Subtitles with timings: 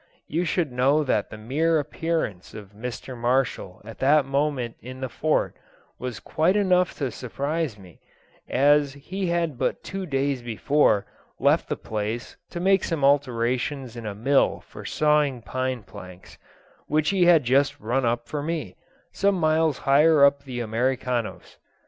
[0.27, 3.15] You should know that the mere appearance of Mr.
[3.15, 5.55] Marshall at that moment in the Fort
[5.99, 7.99] was quite enough to surprise me,
[8.49, 11.05] as he had but two days before
[11.39, 16.39] left the place to make some alterations in a mill for sawing pine planks,
[16.87, 18.77] which he had just run up for me,
[19.11, 21.57] some miles higher up the Americanos.